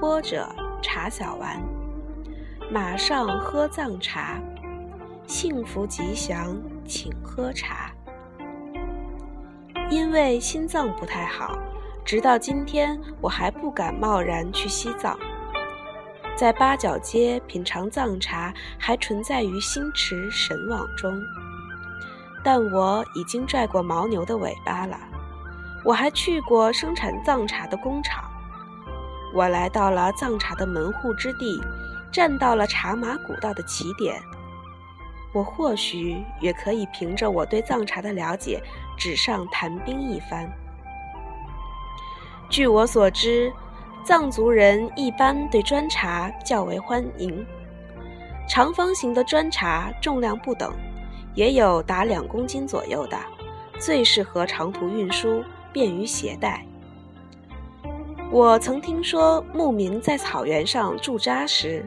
[0.00, 0.48] 播者
[0.80, 1.62] 茶小丸，
[2.72, 4.40] 马上喝藏茶，
[5.26, 7.90] 幸福吉祥，请喝茶。
[9.90, 11.54] 因为心脏不太好，
[12.02, 15.18] 直到今天我还不敢贸然去西藏。
[16.34, 21.12] 在八角街品尝藏茶，还存在于心驰神往中。
[22.42, 24.98] 但我已经拽过牦牛的尾巴了。
[25.84, 28.29] 我还去过生产藏茶的工厂。
[29.32, 31.60] 我来到了藏茶的门户之地，
[32.12, 34.20] 站到了茶马古道的起点。
[35.32, 38.60] 我或许也可以凭着我对藏茶的了解，
[38.96, 40.50] 纸上谈兵一番。
[42.48, 43.52] 据我所知，
[44.04, 47.46] 藏族人一般对砖茶较为欢迎。
[48.48, 50.72] 长方形的砖茶重量不等，
[51.36, 53.16] 也有达两公斤左右的，
[53.78, 56.66] 最适合长途运输，便于携带。
[58.32, 61.84] 我曾听说，牧民在草原上驻扎时，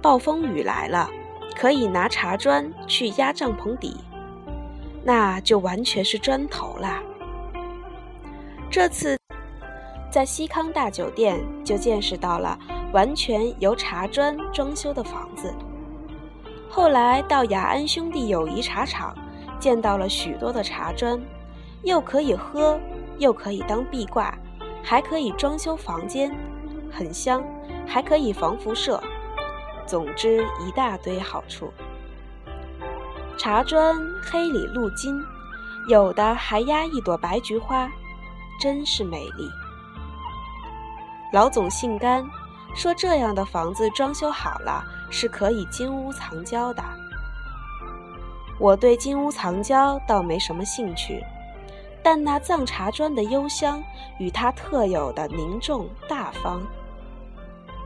[0.00, 1.10] 暴风雨来了，
[1.56, 3.96] 可以拿茶砖去压帐篷底，
[5.02, 7.02] 那就完全是砖头啦。
[8.70, 9.18] 这次
[10.12, 12.56] 在西康大酒店就见识到了
[12.92, 15.52] 完全由茶砖装修的房子。
[16.70, 19.12] 后来到雅安兄弟友谊茶厂，
[19.58, 21.20] 见到了许多的茶砖，
[21.82, 22.78] 又可以喝，
[23.18, 24.38] 又可以当壁挂。
[24.84, 26.30] 还可以装修房间，
[26.92, 27.42] 很香，
[27.86, 29.02] 还可以防辐射，
[29.86, 31.72] 总之一大堆好处。
[33.38, 35.18] 茶砖黑里露金，
[35.88, 37.90] 有的还压一朵白菊花，
[38.60, 39.48] 真是美丽。
[41.32, 42.24] 老总姓甘，
[42.76, 46.82] 说这样的房子装修好了是可以金屋藏娇的。
[48.60, 51.24] 我对金屋藏娇倒没什么兴趣。
[52.04, 53.82] 但那藏茶砖的幽香
[54.18, 56.62] 与它特有的凝重大方，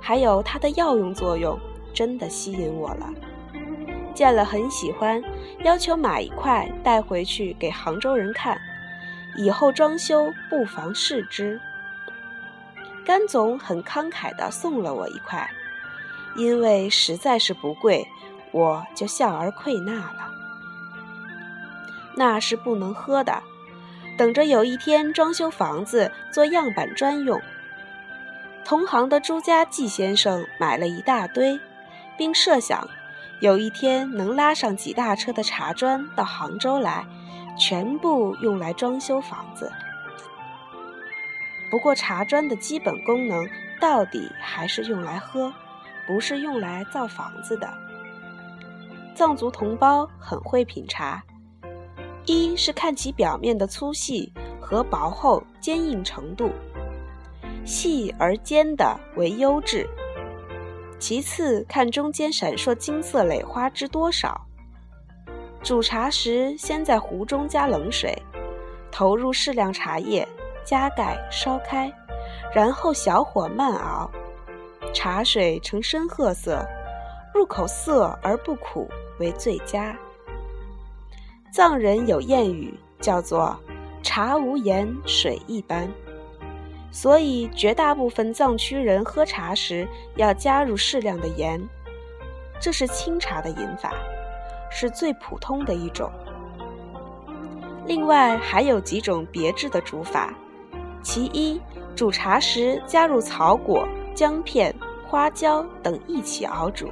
[0.00, 1.58] 还有它的药用作用，
[1.92, 3.12] 真的吸引我了。
[4.14, 5.22] 见了很喜欢，
[5.64, 8.58] 要求买一块带回去给杭州人看，
[9.36, 11.60] 以后装修不妨试之。
[13.04, 15.46] 甘总很慷慨地送了我一块，
[16.36, 18.08] 因为实在是不贵，
[18.50, 20.32] 我就笑而愧纳了。
[22.16, 23.42] 那是不能喝的。
[24.16, 27.40] 等着有一天装修房子做样板砖用。
[28.64, 31.60] 同行的朱家季先生买了一大堆，
[32.16, 32.88] 并设想
[33.40, 37.06] 有一天能拉上几大车的茶砖到杭州来，
[37.58, 39.70] 全部用来装修房子。
[41.70, 43.48] 不过茶砖的基本功能
[43.80, 45.52] 到底还是用来喝，
[46.06, 47.68] 不是用来造房子的。
[49.14, 51.22] 藏族同胞很会品茶。
[52.26, 56.50] 一是看其表面的粗细和薄厚、坚硬程度，
[57.64, 59.86] 细而尖的为优质；
[60.98, 64.40] 其次看中间闪烁金色蕾花之多少。
[65.62, 68.20] 煮茶时，先在壶中加冷水，
[68.90, 70.26] 投入适量茶叶，
[70.64, 71.92] 加盖烧开，
[72.52, 74.10] 然后小火慢熬，
[74.92, 76.66] 茶水呈深褐色，
[77.32, 78.88] 入口涩而不苦，
[79.20, 79.96] 为最佳。
[81.56, 83.58] 藏人有谚语，叫做
[84.04, 85.90] “茶无盐，水一般”，
[86.92, 91.58] 所以绝大部分藏区人喝茶时要加入适量的盐。
[92.60, 93.94] 这是清茶的饮法，
[94.70, 96.12] 是最普通的一种。
[97.86, 100.34] 另外还有几种别致的煮法，
[101.02, 101.58] 其一，
[101.94, 104.74] 煮茶时加入草果、姜片、
[105.08, 106.90] 花椒等一起熬煮，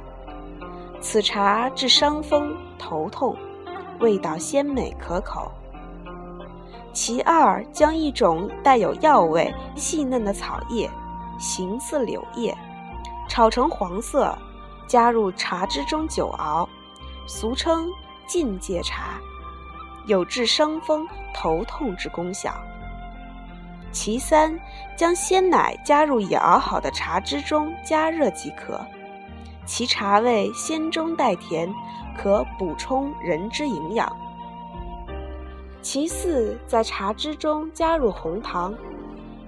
[0.99, 3.37] 此茶治伤风、头痛。
[3.99, 5.51] 味道鲜美可口。
[6.93, 10.89] 其二，将一种带有药味、细嫩的草叶，
[11.37, 12.55] 形似柳叶，
[13.27, 14.37] 炒成黄色，
[14.87, 16.67] 加入茶汁中久熬，
[17.27, 17.89] 俗称
[18.25, 19.19] 进界茶，
[20.05, 22.53] 有治伤风头痛之功效。
[23.91, 24.57] 其三，
[24.95, 28.79] 将鲜奶加入已熬好的茶汁中加热即可，
[29.65, 31.73] 其茶味鲜中带甜。
[32.17, 34.09] 可补充人之营养。
[35.81, 38.73] 其次，在茶汁中加入红糖，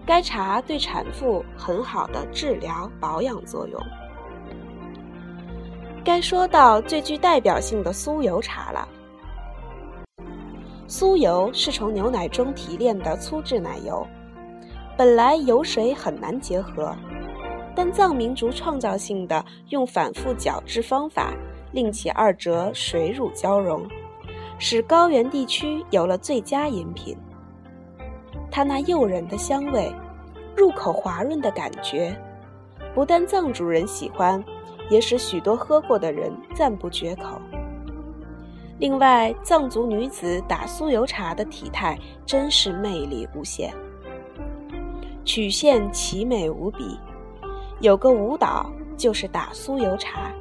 [0.06, 3.82] 该茶对产妇很好的治疗保养作用。
[6.04, 8.86] 该说到最具代表性的酥油茶了。
[10.90, 14.06] 酥油是从牛奶中提炼的粗制奶油，
[14.98, 16.94] 本来油水很难结合，
[17.78, 21.32] 但藏民族创造性的用反复搅制方法，
[21.74, 23.88] 令其二者水乳交融，
[24.58, 27.16] 使高原地区有了最佳饮品。
[28.50, 29.94] 它那诱人的香味，
[30.56, 32.20] 入口滑润的感觉，
[32.96, 34.44] 不但藏族人喜欢，
[34.90, 37.40] 也使许多喝过的人赞不绝口。
[38.80, 41.96] 另外，藏族女子打酥油茶的体态
[42.26, 43.72] 真是魅力无限，
[45.24, 46.98] 曲线奇美无比。
[47.80, 50.32] 有个舞蹈就是打酥油茶，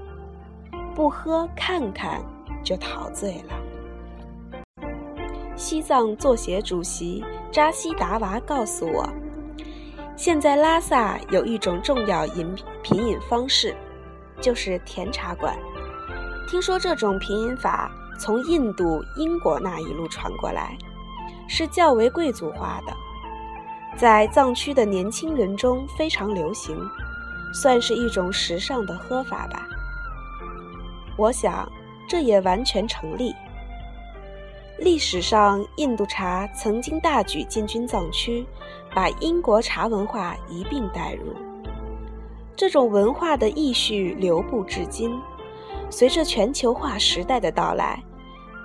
[0.95, 2.23] 不喝看看
[2.65, 4.83] 就陶醉了。
[5.55, 7.23] 西藏作协主席
[7.53, 9.07] 扎西达娃告诉我，
[10.17, 13.77] 现在拉萨有一种重要饮品饮方式，
[14.41, 15.55] 就是甜茶馆。
[16.49, 17.91] 听说这种品饮法。
[18.19, 20.75] 从印度、英国那一路传过来，
[21.47, 22.97] 是较为贵族化的，
[23.95, 26.75] 在藏区的年轻人中非常流行，
[27.53, 29.67] 算是一种时尚的喝法吧。
[31.17, 31.71] 我想
[32.09, 33.35] 这也完全成立。
[34.79, 38.47] 历史上，印度茶曾经大举进军藏区，
[38.95, 41.35] 把英国茶文化一并带入，
[42.55, 45.19] 这种文化的意绪流布至今。
[45.89, 48.03] 随着全球化时代的到来，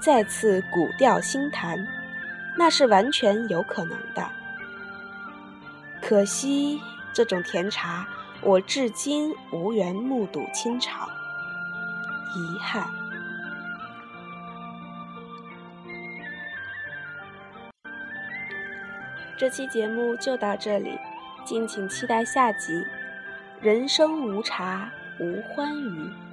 [0.03, 1.77] 再次古调新谈，
[2.57, 4.27] 那是完全有可能的。
[6.01, 6.81] 可惜
[7.13, 8.05] 这种甜茶，
[8.43, 11.07] 我至今无缘目睹清朝，
[12.35, 12.88] 遗憾。
[19.38, 20.97] 这期节目就到这里，
[21.45, 22.83] 敬请期待下集。
[23.61, 26.30] 人生无茶无欢愉。